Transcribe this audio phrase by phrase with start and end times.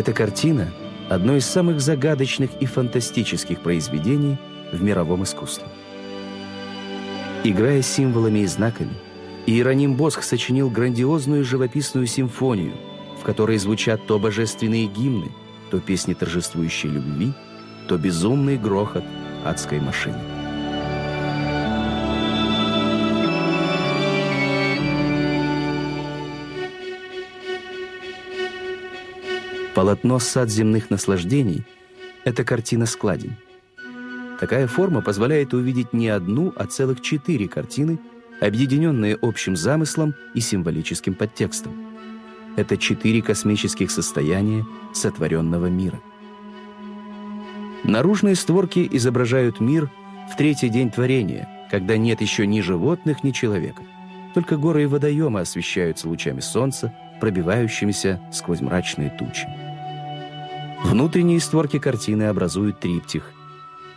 [0.00, 0.72] Эта картина–
[1.10, 4.38] одно из самых загадочных и фантастических произведений
[4.72, 5.66] в мировом искусстве.
[7.44, 8.94] Играя символами и знаками,
[9.44, 12.72] Иероним Босх сочинил грандиозную живописную симфонию,
[13.20, 15.30] в которой звучат то божественные гимны,
[15.70, 17.34] то песни торжествующей любви,
[17.86, 19.04] то безумный грохот
[19.44, 20.39] адской машины.
[29.74, 31.64] Полотно «Сад земных наслаждений»—
[32.24, 33.36] это картина-складень.
[34.40, 38.00] Такая форма позволяет увидеть не одну, а целых четыре картины,
[38.40, 41.72] объединенные общим замыслом и символическим подтекстом.
[42.56, 46.00] Это четыре космических состояния сотворенного мира.
[47.84, 49.88] Наружные створки изображают мир
[50.32, 53.82] в третий день творения, когда нет еще ни животных, ни человека.
[54.34, 59.46] Только горы и водоемы освещаются лучами солнца, пробивающимися сквозь мрачные тучи.
[60.84, 63.32] Внутренние створки картины образуют триптих–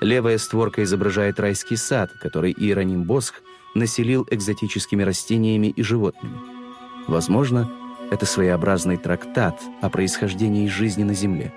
[0.00, 3.34] Левая створка изображает райский сад, который Иероним Босх
[3.74, 6.38] населил экзотическими растениями и животными.
[7.06, 7.70] Возможно,
[8.10, 11.52] это своеобразный трактат о происхождении жизни на Земле.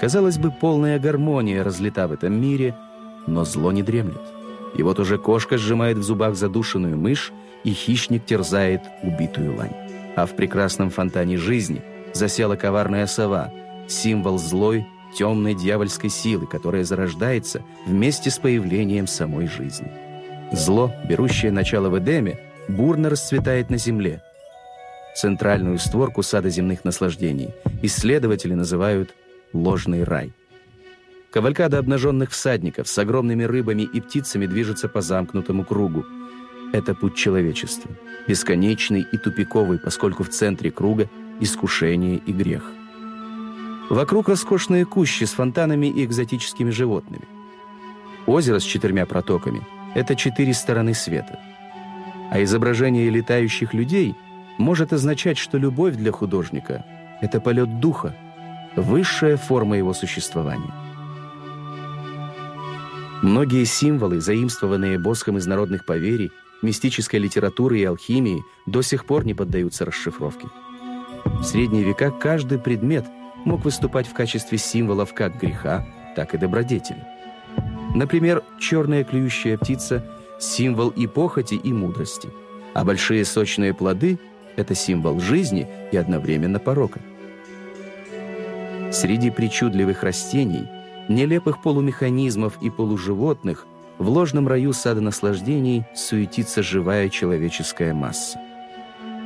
[0.00, 2.76] Казалось бы, полная гармония разлита в этом мире,
[3.26, 4.22] но зло не дремлет.
[4.76, 7.32] И вот уже кошка сжимает в зубах задушенную мышь,
[7.64, 9.87] и хищник терзает убитую лань.
[10.18, 11.80] А в прекрасном фонтане жизни
[12.12, 13.52] засела коварная сова,
[13.86, 14.84] символ злой
[15.16, 19.92] темной дьявольской силы, которая зарождается вместе с появлением самой жизни.
[20.50, 24.20] Зло, берущее начало в Эдеме, бурно расцветает на земле.
[25.14, 29.14] Центральную створку сада земных наслаждений исследователи называют
[29.52, 30.32] «ложный рай».
[31.30, 36.04] Кавалькада обнаженных всадников с огромными рыбами и птицами движется по замкнутому кругу.
[36.72, 37.90] Это путь человечества,
[38.26, 41.08] бесконечный и тупиковый, поскольку в центре круга–
[41.40, 42.62] искушение и грех.
[43.88, 47.24] Вокруг роскошные кущи с фонтанами и экзотическими животными.
[48.26, 51.38] Озеро с четырьмя протоками– это четыре стороны света.
[52.30, 54.14] А изображение летающих людей
[54.58, 56.84] может означать, что любовь для художника–
[57.22, 58.14] это полет духа,
[58.76, 60.74] высшая форма его существования.
[63.22, 66.30] Многие символы, заимствованные Босхом из народных поверий,
[66.62, 70.48] мистической литературы и алхимии, до сих пор не поддаются расшифровке.
[71.24, 73.06] В средние века каждый предмет–
[73.44, 75.86] мог выступать в качестве символов как греха,
[76.16, 77.02] так и добродетели.
[77.94, 80.04] Например, черная клюющая птица–
[80.38, 82.28] символ и похоти, и мудрости,
[82.74, 84.18] а большие сочные плоды–
[84.56, 87.00] это символ жизни и одновременно порока.
[88.92, 90.66] Среди причудливых растений,
[91.08, 93.66] нелепых полумеханизмов и полуживотных
[93.98, 98.38] в ложном раю сада наслаждений суетится живая человеческая масса.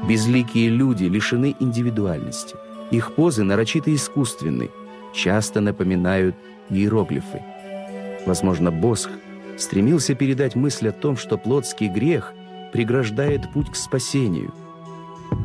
[0.08, 2.56] Безликие люди лишены индивидуальности–
[2.92, 4.70] их позы нарочито искусственны,
[5.14, 6.36] часто напоминают
[6.68, 7.42] иероглифы.
[8.26, 9.08] Возможно, Босх
[9.56, 12.34] стремился передать мысль о том, что плотский грех
[12.70, 14.52] преграждает путь к спасению.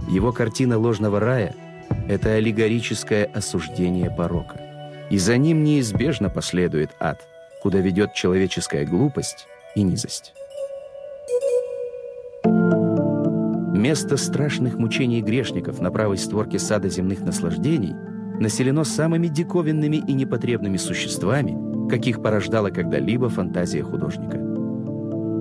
[0.10, 1.56] Его картина ложного рая–
[2.10, 4.60] это аллегорическое осуждение порока.
[5.10, 7.26] И за ним неизбежно последует ад,
[7.62, 10.34] куда ведет человеческая глупость и низость.
[13.74, 17.94] Место страшных мучений грешников на правой створке сада земных наслаждений
[18.40, 24.38] населено самыми диковинными и непотребными существами, каких порождала когда-либо фантазия художника.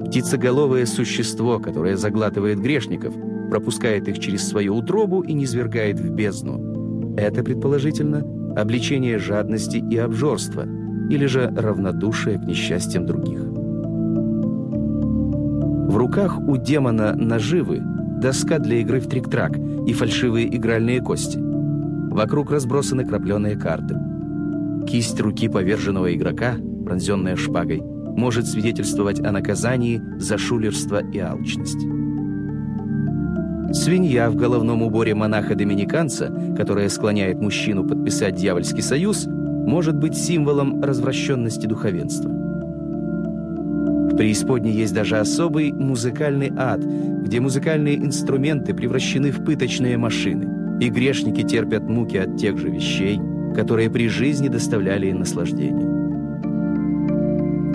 [0.07, 3.15] Птицеголовое существо, которое заглатывает грешников,
[3.51, 7.17] пропускает их через свою утробу и низвергает в бездну.
[7.17, 10.65] Это, предположительно, обличение жадности и обжорства,
[11.11, 13.41] или же равнодушие к несчастьям других.
[15.97, 17.81] В руках у демона наживы
[18.21, 21.39] доска для игры в трик-трак и фальшивые игральные кости.
[21.39, 23.97] Вокруг разбросаны крапленые карты.
[24.89, 31.87] Кисть руки поверженного игрока, пронзенная шпагой, может свидетельствовать о наказании за шулерство и алчность.
[33.73, 39.27] Свинья в головном уборе монаха-доминиканца, которая склоняет мужчину подписать дьявольский союз,
[39.67, 42.31] может быть символом развращенности духовенства.
[42.31, 50.89] В преисподней есть даже особый музыкальный ад, где музыкальные инструменты превращены в пыточные машины, и
[50.89, 53.21] грешники терпят муки от тех же вещей,
[53.55, 55.87] которые при жизни доставляли им наслаждение.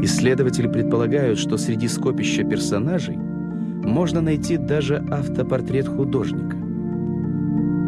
[0.02, 6.61] Исследователи предполагают, что среди скопища персонажей можно найти даже автопортрет художника.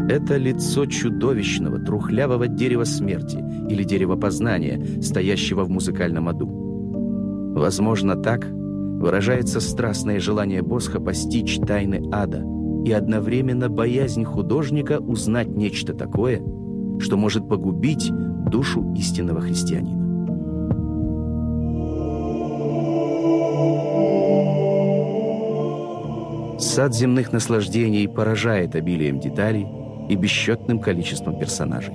[0.10, 3.38] Это лицо чудовищного, трухлявого дерева смерти
[3.70, 7.54] или дерева познания, стоящего в музыкальном аду.
[7.56, 12.44] Возможно, так выражается страстное желание Босха постичь тайны ада
[12.86, 16.42] и одновременно боязнь художника узнать нечто такое,
[17.00, 18.12] что может погубить
[18.52, 20.02] душу истинного христианина.
[26.60, 29.68] Сад земных наслаждений поражает обилием деталей
[30.10, 31.94] и бесчетным количеством персонажей.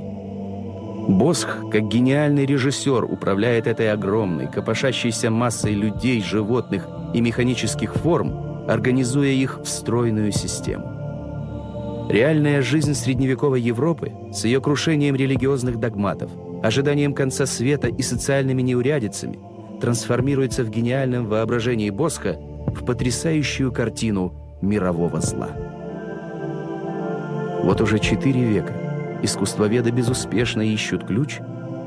[1.08, 9.30] Босх, как гениальный режиссер, управляет этой огромной, копошащейся массой людей, животных и механических форм, организуя
[9.30, 12.08] их в стройную систему.
[12.10, 16.30] Реальная жизнь средневековой Европы с ее крушением религиозных догматов,
[16.62, 19.38] ожиданием конца света и социальными неурядицами
[19.80, 25.48] трансформируется в гениальном воображении Босха в потрясающую картину мирового зла.
[27.62, 28.72] Вот уже четыре века
[29.22, 31.38] искусствоведы безуспешно ищут ключ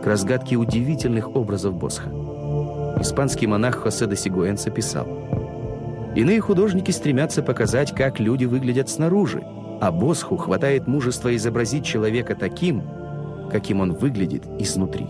[0.04, 2.10] к разгадке удивительных образов Босха.
[3.00, 5.08] Испанский монах Хосе де Сигуэнса писал,
[6.16, 9.44] «Иные художники стремятся показать, как люди выглядят снаружи,
[9.80, 12.84] а Босху хватает мужества изобразить человека таким,
[13.50, 15.08] каким он выглядит изнутри».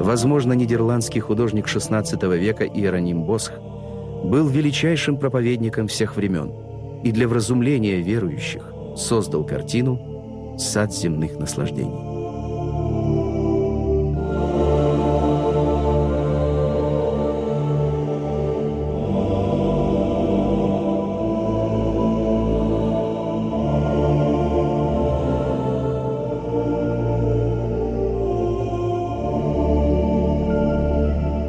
[0.00, 3.52] Возможно, нидерландский художник XVI века Иероним Босх
[4.24, 6.69] был величайшим проповедником всех времен
[7.02, 12.09] и для вразумления верующих создал картину «Сад земных наслаждений».